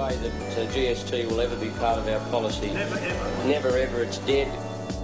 [0.00, 2.70] way that uh, GST will ever be part of our policy.
[2.70, 3.46] Never ever.
[3.46, 4.02] Never ever.
[4.02, 4.48] It's dead.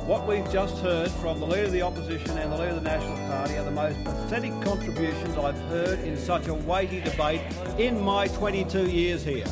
[0.06, 2.88] What we've just heard from the Leader of the Opposition and the Leader of the
[2.88, 7.42] National Party are the most pathetic contributions I've heard in such a weighty debate
[7.76, 9.44] in my 22 years here.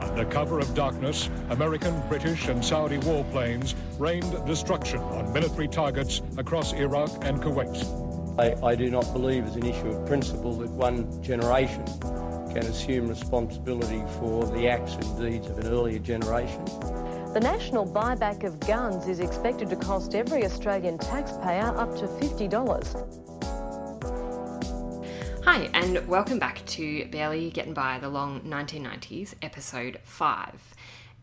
[0.00, 6.74] Under cover of darkness, American, British, and Saudi warplanes rained destruction on military targets across
[6.74, 7.78] Iraq and Kuwait.
[8.38, 11.84] I, I do not believe as an issue of principle that one generation
[12.52, 16.62] can assume responsibility for the acts and deeds of an earlier generation.
[17.32, 23.22] The national buyback of guns is expected to cost every Australian taxpayer up to $50.
[25.44, 30.74] Hi, and welcome back to Barely Getting By the Long 1990s, episode 5.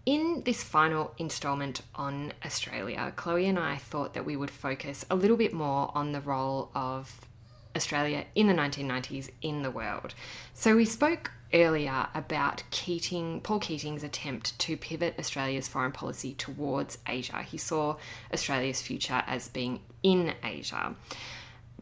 [0.07, 5.16] In this final instalment on Australia, Chloe and I thought that we would focus a
[5.16, 7.21] little bit more on the role of
[7.75, 10.13] Australia in the 1990s in the world.
[10.53, 16.99] So we spoke earlier about Keating, Paul Keating's attempt to pivot Australia's foreign policy towards
[17.07, 17.41] Asia.
[17.41, 17.97] He saw
[18.33, 20.95] Australia's future as being in Asia.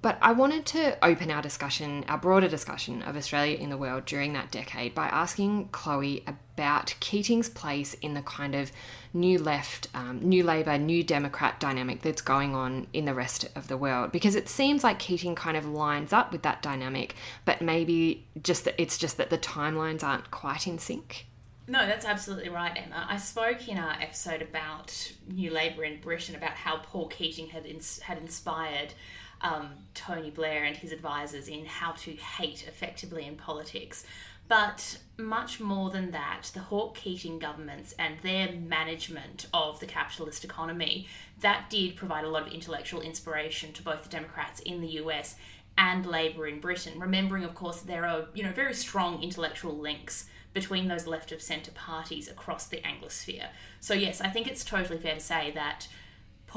[0.02, 4.06] But I wanted to open our discussion, our broader discussion of Australia in the world
[4.06, 8.72] during that decade by asking Chloe about Keating's place in the kind of
[9.14, 13.68] new left, um, new Labour, new Democrat dynamic that's going on in the rest of
[13.68, 14.12] the world.
[14.12, 18.66] Because it seems like Keating kind of lines up with that dynamic, but maybe just
[18.66, 21.26] that it's just that the timelines aren't quite in sync.
[21.70, 23.06] No, that's absolutely right, Emma.
[23.10, 27.66] I spoke in our episode about New Labour in Britain about how Paul Keating had
[27.66, 28.94] ins- had inspired
[29.42, 34.06] um, Tony Blair and his advisors in how to hate effectively in politics.
[34.48, 40.46] But much more than that, the Hawke Keating governments and their management of the capitalist
[40.46, 41.08] economy,
[41.42, 45.36] that did provide a lot of intellectual inspiration to both the Democrats in the US
[45.78, 47.00] and Labour in Britain.
[47.00, 51.42] Remembering, of course, there are you know very strong intellectual links between those left of
[51.42, 53.50] centre parties across the Anglosphere.
[53.80, 55.88] So yes, I think it's totally fair to say that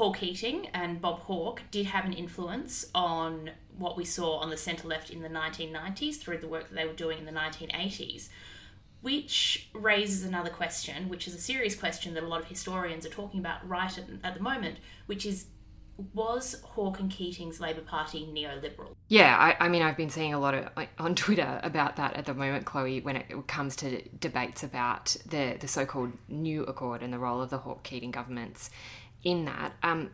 [0.01, 4.57] Paul Keating and Bob Hawke did have an influence on what we saw on the
[4.57, 8.29] centre left in the 1990s through the work that they were doing in the 1980s.
[9.01, 13.09] Which raises another question, which is a serious question that a lot of historians are
[13.09, 15.45] talking about right at, at the moment, which is
[16.15, 18.95] was Hawke and Keating's Labor Party neoliberal?
[19.07, 22.15] Yeah, I, I, mean, I've been seeing a lot of like, on Twitter about that
[22.15, 26.63] at the moment, Chloe, when it comes to debates about the, the so called New
[26.63, 28.71] Accord and the role of the Hawke Keating governments
[29.23, 29.73] in that.
[29.83, 30.11] Um,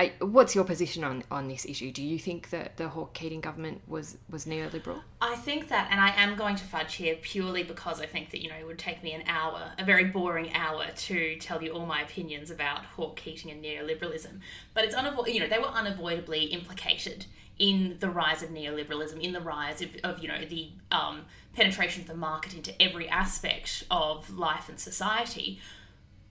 [0.00, 1.92] I, what's your position on, on this issue?
[1.92, 5.02] Do you think that the Hawke Keating government was, was neoliberal?
[5.20, 8.40] I think that, and I am going to fudge here purely because I think that,
[8.40, 11.72] you know, it would take me an hour, a very boring hour, to tell you
[11.72, 14.40] all my opinions about Hawke Keating and neoliberalism.
[14.72, 17.26] But it's unavoidable, you know, they were unavoidably implicated
[17.58, 22.00] in the rise of neoliberalism, in the rise of, of you know, the um, penetration
[22.00, 25.60] of the market into every aspect of life and society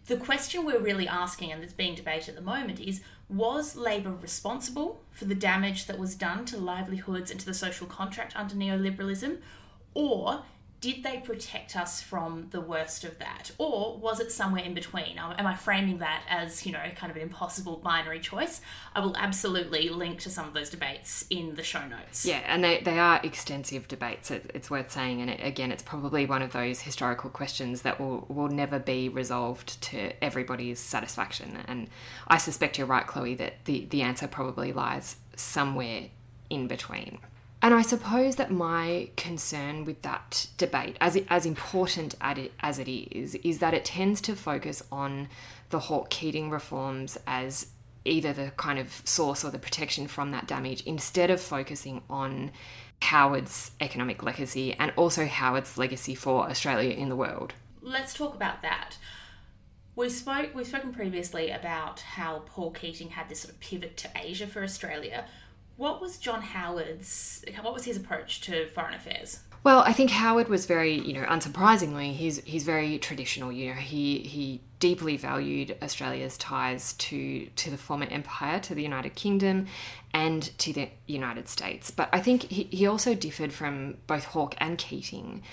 [0.09, 4.11] the question we're really asking and that's being debated at the moment is was Labour
[4.11, 8.55] responsible for the damage that was done to livelihoods and to the social contract under
[8.55, 9.37] neoliberalism?
[9.93, 10.41] Or
[10.81, 13.51] did they protect us from the worst of that?
[13.57, 15.17] Or was it somewhere in between?
[15.17, 18.61] Am I framing that as, you know, kind of an impossible binary choice?
[18.95, 22.25] I will absolutely link to some of those debates in the show notes.
[22.25, 25.19] Yeah, and they, they are extensive debates, it's worth saying.
[25.21, 29.09] And it, again, it's probably one of those historical questions that will, will never be
[29.09, 31.57] resolved to everybody's satisfaction.
[31.67, 31.89] And
[32.27, 36.03] I suspect you're right, Chloe, that the, the answer probably lies somewhere
[36.49, 37.19] in between.
[37.61, 43.35] And I suppose that my concern with that debate, as as important as it is,
[43.35, 45.27] is that it tends to focus on
[45.69, 47.67] the Hawke Keating reforms as
[48.05, 52.51] either the kind of source or the protection from that damage, instead of focusing on
[53.01, 57.53] Howard's economic legacy and also Howard's legacy for Australia in the world.
[57.81, 58.97] Let's talk about that.
[59.95, 64.09] We spoke we've spoken previously about how Paul Keating had this sort of pivot to
[64.15, 65.25] Asia for Australia.
[65.79, 67.41] What was John Howard's?
[67.61, 69.39] What was his approach to foreign affairs?
[69.63, 73.49] Well, I think Howard was very, you know, unsurprisingly, he's he's very traditional.
[73.49, 78.81] You know, he he deeply valued Australia's ties to to the former empire, to the
[78.81, 79.67] United Kingdom,
[80.13, 81.91] and to the United States.
[81.91, 85.43] But I think he, he also differed from both Hawke and Keating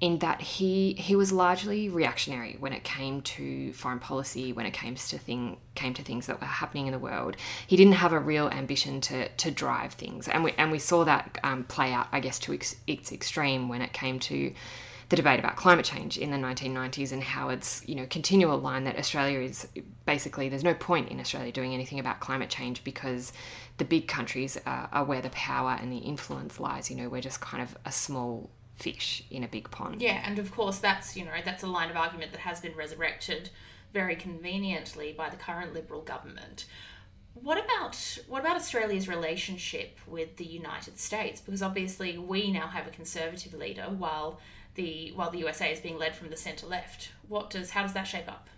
[0.00, 4.72] in that he he was largely reactionary when it came to foreign policy, when it
[4.72, 7.36] came to thing came to things that were happening in the world.
[7.66, 11.04] He didn't have a real ambition to to drive things, and we and we saw
[11.04, 14.52] that um, play out, I guess, to its, its extreme when it came to
[15.08, 18.98] the debate about climate change in the 1990s and Howard's you know continual line that
[18.98, 19.68] Australia is
[20.04, 23.32] basically there's no point in Australia doing anything about climate change because
[23.78, 26.90] the big countries are, are where the power and the influence lies.
[26.90, 30.02] You know, we're just kind of a small fish in a big pond.
[30.02, 32.74] Yeah, and of course that's you know that's a line of argument that has been
[32.74, 33.50] resurrected
[33.92, 36.66] very conveniently by the current Liberal government.
[37.34, 41.40] What about what about Australia's relationship with the United States?
[41.40, 44.40] Because obviously we now have a conservative leader, while
[44.76, 47.10] the while the USA is being led from the centre left.
[47.28, 48.48] What does how does that shape up?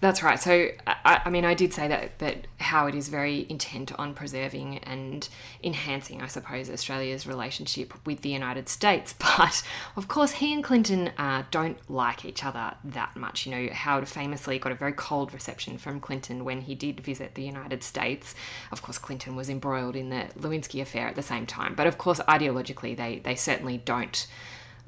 [0.00, 0.38] That's right.
[0.38, 4.78] So, I, I, mean, I did say that that Howard is very intent on preserving
[4.78, 5.26] and
[5.64, 9.14] enhancing, I suppose, Australia's relationship with the United States.
[9.36, 9.62] But
[9.96, 13.44] of course, he and Clinton uh, don't like each other that much.
[13.44, 17.34] You know, Howard famously got a very cold reception from Clinton when he did visit
[17.34, 18.34] the United States.
[18.72, 21.74] Of course, Clinton was embroiled in the Lewinsky affair at the same time.
[21.74, 24.26] But of course, ideologically, they they certainly don't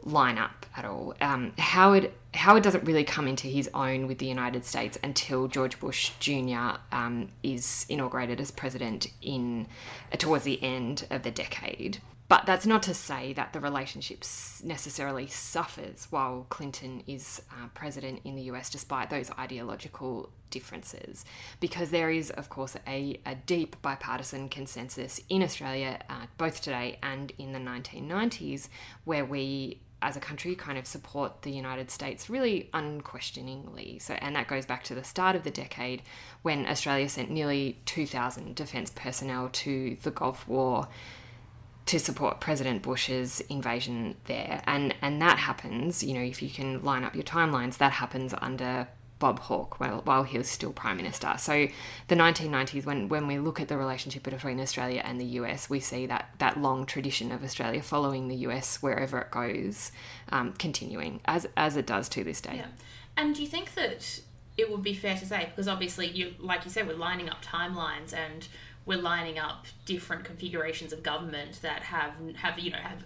[0.02, 1.14] line up at all.
[1.20, 5.80] Um, Howard Howard doesn't really come into his own with the United States until George
[5.80, 6.76] Bush Jr.
[6.92, 9.66] Um, is inaugurated as president in
[10.12, 12.00] uh, towards the end of the decade.
[12.28, 14.22] But that's not to say that the relationship
[14.62, 21.24] necessarily suffers while Clinton is uh, president in the US, despite those ideological differences.
[21.58, 26.98] Because there is, of course, a, a deep bipartisan consensus in Australia, uh, both today
[27.02, 28.68] and in the 1990s,
[29.04, 33.98] where we as a country kind of support the United States really unquestioningly.
[33.98, 36.02] So and that goes back to the start of the decade
[36.42, 40.88] when Australia sent nearly 2000 defense personnel to the Gulf War
[41.86, 44.62] to support President Bush's invasion there.
[44.66, 48.34] And and that happens, you know, if you can line up your timelines, that happens
[48.40, 51.34] under Bob Hawke while, while he was still Prime Minister.
[51.38, 51.68] So
[52.08, 55.80] the 1990s, when, when we look at the relationship between Australia and the US, we
[55.80, 59.92] see that, that long tradition of Australia following the US wherever it goes,
[60.30, 62.56] um, continuing as, as it does to this day.
[62.56, 62.66] Yeah.
[63.16, 64.20] And do you think that
[64.56, 67.44] it would be fair to say, because obviously, you like you said, we're lining up
[67.44, 68.48] timelines and
[68.84, 73.04] we're lining up different configurations of government that have, have you know, have,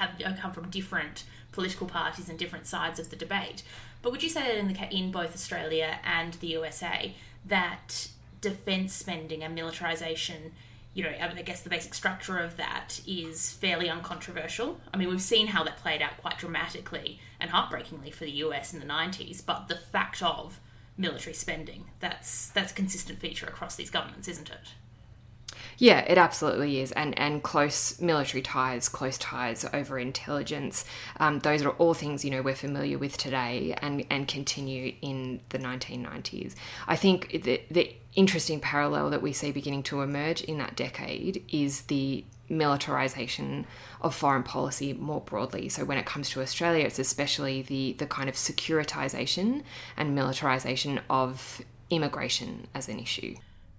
[0.00, 3.62] have uh, come from different political parties and different sides of the debate.
[4.02, 7.14] But would you say that in the in both Australia and the USA
[7.44, 8.08] that
[8.40, 10.52] defence spending and militarisation,
[10.94, 14.80] you know, I guess the basic structure of that is fairly uncontroversial.
[14.92, 18.72] I mean, we've seen how that played out quite dramatically and heartbreakingly for the US
[18.72, 20.58] in the 90s, but the fact of
[20.96, 24.74] military spending, that's that's a consistent feature across these governments, isn't it?
[25.80, 26.92] Yeah, it absolutely is.
[26.92, 30.84] And, and close military ties, close ties over intelligence,
[31.18, 35.40] um, those are all things, you know, we're familiar with today and, and continue in
[35.48, 36.54] the 1990s.
[36.86, 41.42] I think the, the interesting parallel that we see beginning to emerge in that decade
[41.50, 43.64] is the militarization
[44.02, 45.70] of foreign policy more broadly.
[45.70, 49.62] So when it comes to Australia, it's especially the the kind of securitization
[49.96, 53.36] and militarization of immigration as an issue.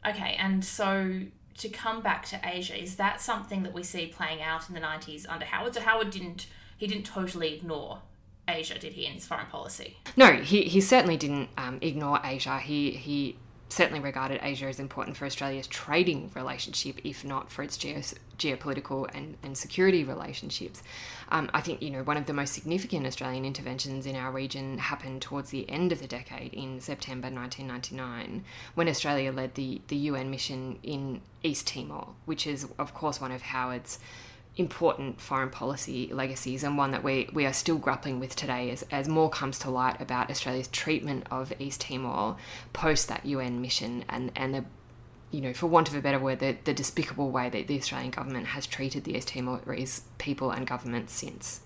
[0.08, 1.22] Okay, and so
[1.58, 4.82] to come back to Asia, is that something that we see playing out in the
[4.82, 5.74] 90s under Howard?
[5.74, 8.02] So Howard didn't he didn't totally ignore
[8.48, 9.98] Asia, did he, in his foreign policy?
[10.18, 12.58] No, he, he certainly didn't um, ignore Asia.
[12.60, 13.38] He he
[13.72, 19.38] certainly regarded Asia as important for Australia's trading relationship, if not for its geopolitical and,
[19.44, 20.84] and security relationships.
[21.30, 24.78] Um, I think, you know, one of the most significant Australian interventions in our region
[24.78, 28.44] happened towards the end of the decade in September 1999
[28.76, 33.32] when Australia led the, the UN mission in East Timor, which is, of course, one
[33.32, 34.00] of Howard's
[34.58, 38.84] important foreign policy legacies and one that we, we are still grappling with today as,
[38.92, 42.36] as more comes to light about Australia's treatment of East Timor
[42.74, 44.66] post that UN mission and, and the
[45.32, 48.12] you know, for want of a better word, the, the despicable way that the Australian
[48.12, 51.62] government has treated the East Timorese people and government since.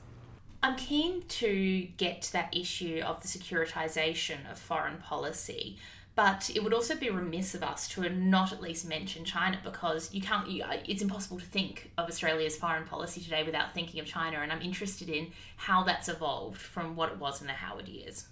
[0.62, 5.78] I'm keen to get to that issue of the securitisation of foreign policy.
[6.16, 10.14] But it would also be remiss of us to not at least mention China because
[10.14, 10.50] you can't.
[10.50, 14.38] You, uh, it's impossible to think of Australia's foreign policy today without thinking of China,
[14.38, 18.28] and I'm interested in how that's evolved from what it was in the Howard years.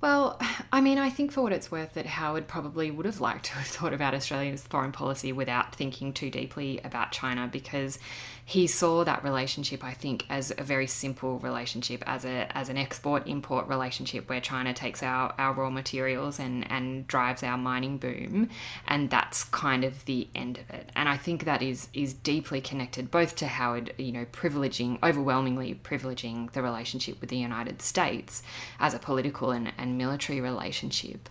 [0.00, 0.38] Well,
[0.72, 3.52] I mean, I think for what it's worth, that Howard probably would have liked to
[3.52, 7.98] have thought about Australia's foreign policy without thinking too deeply about China because
[8.48, 12.76] he saw that relationship, I think, as a very simple relationship, as a as an
[12.76, 17.98] export import relationship where China takes our, our raw materials and, and drives our mining
[17.98, 18.48] boom,
[18.86, 20.90] and that's kind of the end of it.
[20.94, 25.80] And I think that is is deeply connected both to Howard, you know, privileging overwhelmingly
[25.82, 28.44] privileging the relationship with the United States
[28.78, 31.28] as a political and, and military relationship.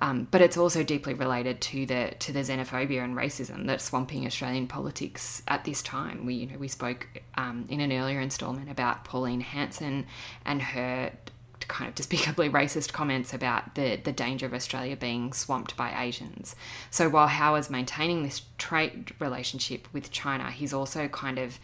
[0.00, 4.26] Um, but it's also deeply related to the to the xenophobia and racism that's swamping
[4.26, 6.26] Australian politics at this time.
[6.26, 10.06] We you know we spoke um, in an earlier instalment about Pauline Hanson
[10.44, 11.12] and her
[11.68, 16.54] kind of despicably racist comments about the, the danger of Australia being swamped by Asians.
[16.90, 21.58] So while Howard's maintaining this trade relationship with China, he's also kind of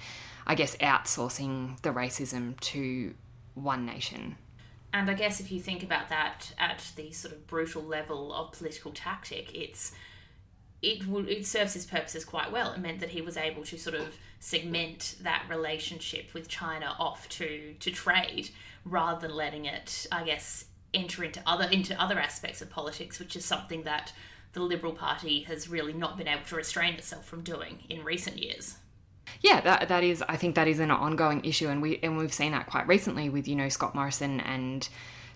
[0.50, 3.14] I guess, outsourcing the racism to
[3.54, 4.36] one nation.
[4.92, 8.52] And I guess if you think about that at the sort of brutal level of
[8.52, 9.92] political tactic, it's
[10.82, 12.72] it would it serves his purposes quite well.
[12.72, 17.28] It meant that he was able to sort of segment that relationship with China off
[17.30, 18.50] to to trade
[18.84, 23.36] rather than letting it, I guess, enter into other into other aspects of politics, which
[23.36, 24.12] is something that
[24.52, 28.38] the Liberal Party has really not been able to restrain itself from doing in recent
[28.38, 28.76] years.
[29.40, 30.22] Yeah, that that is.
[30.28, 33.28] I think that is an ongoing issue, and we and we've seen that quite recently
[33.28, 34.88] with you know Scott Morrison and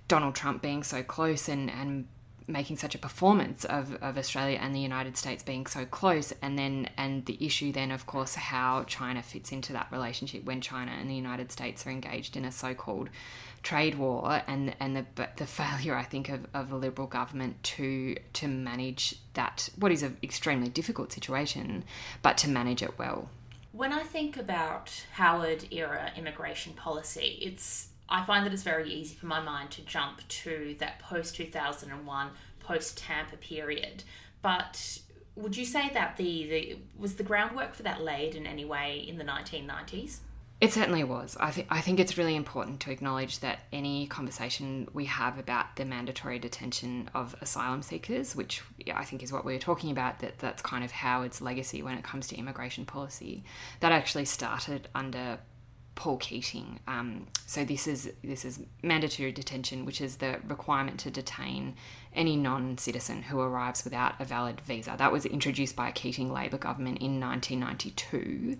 [0.08, 2.06] Donald Trump being so close and and
[2.46, 6.58] making such a performance of, of Australia and the United States being so close and
[6.58, 10.92] then and the issue then of course how China fits into that relationship when China
[10.92, 13.08] and the United States are engaged in a so-called
[13.62, 18.16] trade war and and the the failure I think of, of a liberal government to
[18.34, 21.84] to manage that what is an extremely difficult situation
[22.22, 23.30] but to manage it well.
[23.74, 29.16] When I think about Howard era immigration policy it's I find that it's very easy
[29.16, 34.04] for my mind to jump to that post 2001, post Tampa period.
[34.42, 35.00] But
[35.34, 39.04] would you say that the, the was the groundwork for that laid in any way
[39.08, 40.18] in the 1990s?
[40.60, 41.36] It certainly was.
[41.38, 45.76] I, th- I think it's really important to acknowledge that any conversation we have about
[45.76, 48.62] the mandatory detention of asylum seekers, which
[48.94, 51.98] I think is what we were talking about, that that's kind of Howard's legacy when
[51.98, 53.44] it comes to immigration policy,
[53.80, 55.40] that actually started under
[55.96, 56.80] Paul Keating.
[56.88, 61.76] Um, so this is this is mandatory detention, which is the requirement to detain
[62.14, 64.94] any non-citizen who arrives without a valid visa.
[64.96, 68.56] That was introduced by a Keating Labor government in 1992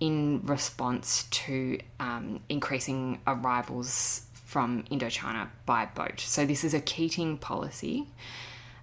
[0.00, 6.20] in response to um, increasing arrivals from Indochina by boat.
[6.20, 8.06] So this is a Keating policy.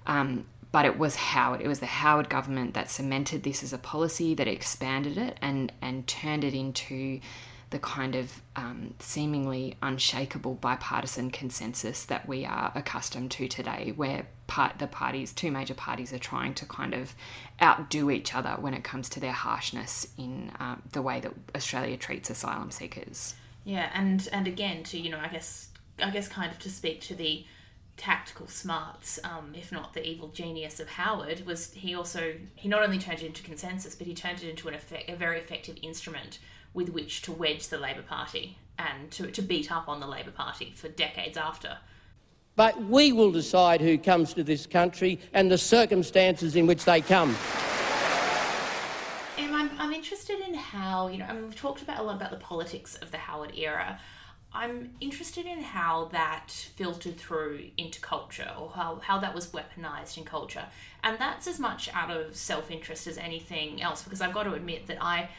[0.06, 1.62] Um, but it was Howard.
[1.62, 5.72] It was the Howard government that cemented this as a policy, that expanded it and
[5.82, 7.20] and turned it into
[7.74, 14.28] the kind of um, seemingly unshakable bipartisan consensus that we are accustomed to today, where
[14.46, 17.16] part, the parties, two major parties, are trying to kind of
[17.60, 21.98] outdo each other when it comes to their harshness in um, the way that Australia
[21.98, 23.34] treats asylum seekers.
[23.66, 27.02] Yeah, and and again, to you know, I guess I guess kind of to speak
[27.02, 27.44] to the
[27.98, 32.84] tactical smarts, um, if not the evil genius of Howard, was he also he not
[32.84, 35.78] only turned it into consensus, but he turned it into an effect, a very effective
[35.82, 36.40] instrument
[36.74, 40.32] with which to wedge the Labor Party and to, to beat up on the Labor
[40.32, 41.78] Party for decades after.
[42.56, 47.02] But we will decide who comes to this country and the circumstances in which they
[47.02, 47.36] come.
[49.38, 52.16] And I'm, I'm interested in how, you know, I mean, we've talked about a lot
[52.16, 54.00] about the politics of the Howard era.
[54.56, 60.18] I'm interested in how that filtered through into culture or how, how that was weaponized
[60.18, 60.66] in culture.
[61.04, 64.54] And that's as much out of self interest as anything else because I've got to
[64.54, 65.30] admit that I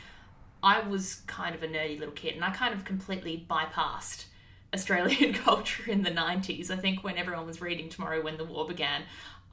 [0.63, 4.25] I was kind of a nerdy little kid and I kind of completely bypassed
[4.73, 6.71] Australian culture in the 90s.
[6.71, 9.03] I think when everyone was reading Tomorrow When the War Began,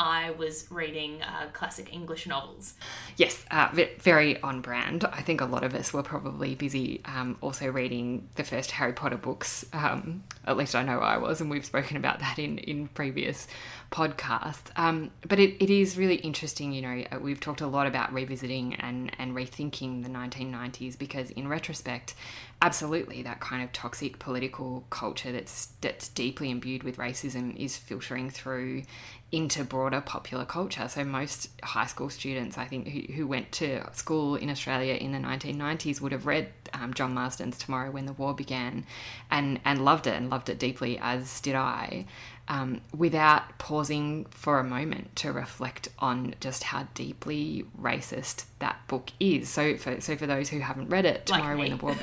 [0.01, 2.74] I was reading uh, classic English novels.
[3.17, 5.05] Yes, uh, very on brand.
[5.05, 8.93] I think a lot of us were probably busy um, also reading the first Harry
[8.93, 9.63] Potter books.
[9.74, 13.48] Um, at least I know I was, and we've spoken about that in, in previous
[13.91, 14.72] podcasts.
[14.75, 18.12] Um, but it, it is really interesting, you know, uh, we've talked a lot about
[18.12, 22.15] revisiting and, and rethinking the 1990s because, in retrospect,
[22.62, 28.29] absolutely that kind of toxic political culture that's that's deeply imbued with racism is filtering
[28.29, 28.84] through
[29.31, 30.88] into broader popular culture.
[30.89, 35.13] So most high school students, I think, who, who went to school in Australia in
[35.13, 38.85] the 1990s would have read um, John Marsden's Tomorrow When the War Began
[39.29, 42.05] and, and loved it and loved it deeply, as did I
[42.51, 49.13] um, without pausing for a moment to reflect on just how deeply racist that book
[49.22, 49.48] is.
[49.48, 51.96] So, for so for those who haven't read it, tomorrow like when the war,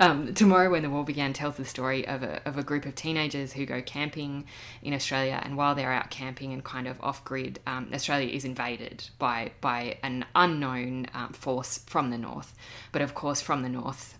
[0.00, 2.94] um, tomorrow when the war began tells the story of a of a group of
[2.94, 4.46] teenagers who go camping
[4.82, 8.46] in Australia, and while they're out camping and kind of off grid, um, Australia is
[8.46, 12.54] invaded by by an unknown um, force from the north.
[12.90, 14.16] But of course, from the north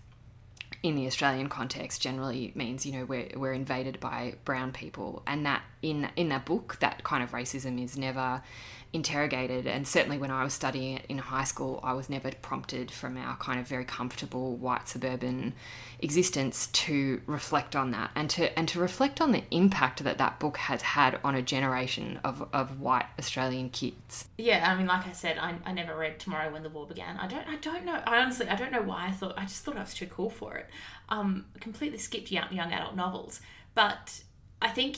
[0.85, 5.43] in the Australian context generally means you know we're, we're invaded by brown people and
[5.43, 8.41] that in in that book that kind of racism is never
[8.95, 9.67] interrogated.
[9.67, 13.17] And certainly when I was studying it in high school, I was never prompted from
[13.17, 15.53] our kind of very comfortable white suburban
[15.99, 20.39] existence to reflect on that and to and to reflect on the impact that that
[20.39, 24.29] book has had on a generation of, of white Australian kids.
[24.37, 27.17] Yeah, I mean, like I said, I, I never read Tomorrow When the War Began.
[27.17, 28.01] I don't I don't know.
[28.07, 30.29] I honestly I don't know why I thought I just thought I was too cool
[30.29, 30.67] for it.
[31.09, 33.41] Um, completely skipped young young adult novels,
[33.73, 34.23] but
[34.61, 34.97] I think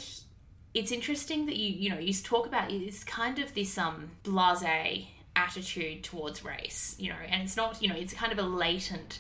[0.78, 5.08] it's interesting that you you know you talk about it's kind of this um blase
[5.36, 9.20] attitude towards race you know and it's not you know it's kind of a latent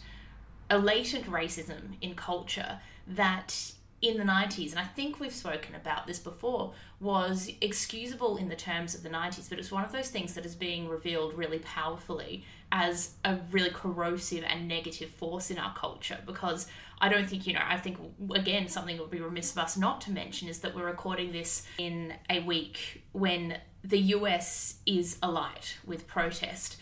[0.69, 6.05] a latent racism in culture that in the 90s, and I think we've spoken about
[6.05, 10.09] this before, was excusable in the terms of the 90s, but it's one of those
[10.09, 15.57] things that is being revealed really powerfully as a really corrosive and negative force in
[15.57, 16.67] our culture because
[16.99, 17.97] I don't think, you know, I think,
[18.33, 21.65] again, something would be remiss of us not to mention is that we're recording this
[21.77, 26.77] in a week when the US is alight with protest.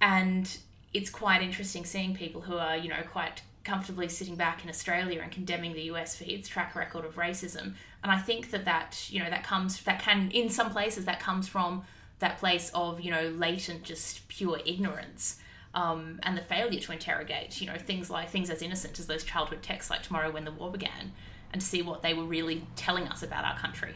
[0.00, 0.58] And
[0.92, 5.20] it's quite interesting seeing people who are, you know, quite comfortably sitting back in Australia
[5.22, 7.74] and condemning the US for its track record of racism.
[8.02, 11.20] And I think that that, you know, that comes, that can, in some places, that
[11.20, 11.84] comes from
[12.18, 15.38] that place of, you know, latent, just pure ignorance.
[15.74, 19.22] Um, and the failure to interrogate, you know, things like things as innocent as those
[19.22, 21.12] childhood texts like Tomorrow When the War Began,
[21.52, 23.94] and to see what they were really telling us about our country.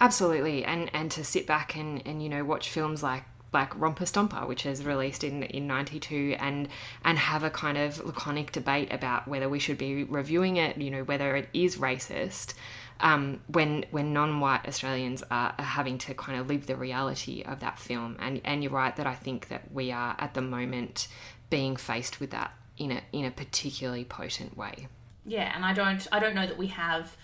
[0.00, 4.04] Absolutely, and and to sit back and and you know watch films like like Romper
[4.04, 6.68] Stomper, which is released in in '92, and
[7.04, 10.90] and have a kind of laconic debate about whether we should be reviewing it, you
[10.90, 12.54] know, whether it is racist.
[13.00, 17.60] Um, when when non-white Australians are, are, having to kind of live the reality of
[17.60, 21.06] that film, and and you're right that I think that we are at the moment
[21.48, 24.88] being faced with that in a in a particularly potent way.
[25.24, 27.16] Yeah, and I don't I don't know that we have.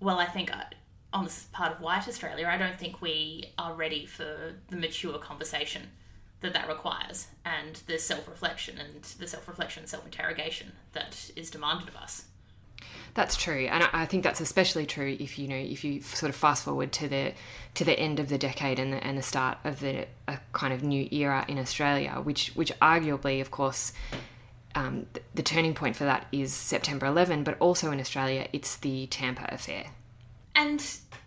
[0.00, 0.64] Well, I think uh,
[1.12, 5.18] on the part of white Australia, I don't think we are ready for the mature
[5.18, 5.90] conversation
[6.40, 11.50] that that requires and the self reflection and the self reflection self interrogation that is
[11.50, 12.24] demanded of us.
[13.14, 16.36] That's true, and I think that's especially true if you know if you sort of
[16.36, 17.32] fast forward to the
[17.74, 20.72] to the end of the decade and the, and the start of the a kind
[20.72, 23.92] of new era in Australia, which which arguably, of course,
[24.74, 29.06] um, the turning point for that is September 11, but also in Australia, it's the
[29.06, 29.86] Tampa affair.
[30.58, 30.84] And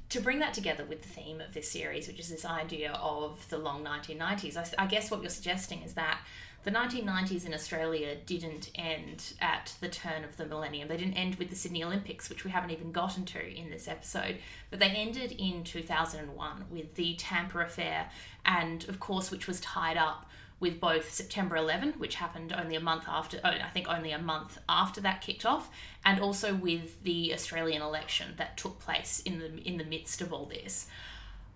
[0.10, 3.48] to bring that together with the theme of this series, which is this idea of
[3.48, 6.20] the long 1990s, I, I, guess what you're suggesting is that
[6.66, 10.90] the 1990s in Australia didn't end at the turn of the millennium.
[10.90, 13.88] They didn't end with the Sydney Olympics, which we haven't even gotten to in this
[13.88, 18.12] episode, but they ended in 2001 with the Tampa affair,
[18.46, 20.30] and of course, which was tied up
[20.62, 24.19] with both September 11, which happened only a month after, oh, I think only a
[24.19, 25.69] month after that kicked off,
[26.06, 30.32] and also with the Australian election that took place in the in the midst of
[30.32, 30.88] all this.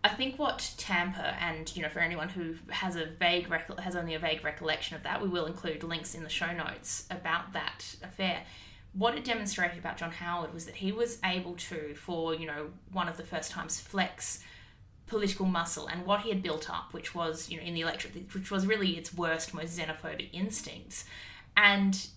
[0.04, 3.48] I think what Tampa and you know for anyone who has a vague
[3.80, 7.06] has only a vague recollection of that, we will include links in the show notes
[7.10, 8.42] about that affair.
[8.94, 12.70] What it demonstrated about John Howard was that he was able to, for you know,
[12.92, 14.44] one of the first times, flex
[15.08, 18.34] political muscle and what he had built up, which was, you know, in the electorate,
[18.34, 21.06] which was really its worst, most xenophobic instincts.
[21.56, 22.08] And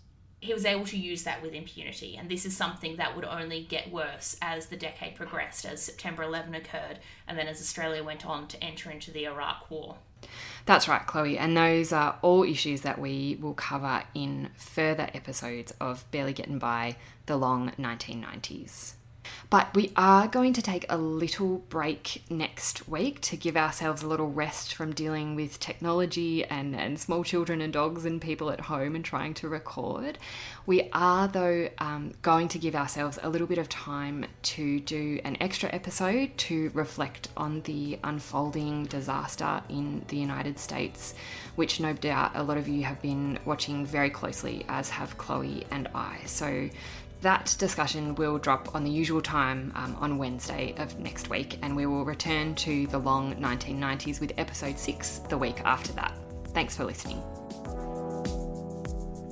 [0.41, 2.17] he was able to use that with impunity.
[2.17, 6.23] And this is something that would only get worse as the decade progressed, as September
[6.23, 9.97] 11 occurred, and then as Australia went on to enter into the Iraq War.
[10.65, 11.39] That's right, Chloe.
[11.39, 16.59] And those are all issues that we will cover in further episodes of Barely Getting
[16.59, 16.97] By
[17.27, 18.95] the Long 1990s.
[19.51, 24.07] But we are going to take a little break next week to give ourselves a
[24.07, 28.61] little rest from dealing with technology and, and small children and dogs and people at
[28.61, 30.19] home and trying to record.
[30.67, 35.19] We are, though, um, going to give ourselves a little bit of time to do
[35.25, 41.15] an extra episode to reflect on the unfolding disaster in the United States,
[41.57, 45.67] which no doubt a lot of you have been watching very closely, as have Chloe
[45.71, 46.19] and I.
[46.27, 46.69] So,
[47.21, 51.75] that discussion will drop on the usual time um, on Wednesday of next week, and
[51.75, 56.15] we will return to the long 1990s with episode 6 the week after that.
[56.49, 57.23] Thanks for listening.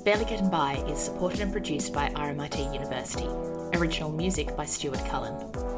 [0.03, 3.27] Barely Getting By is supported and produced by RMIT University.
[3.77, 5.76] Original music by Stuart Cullen.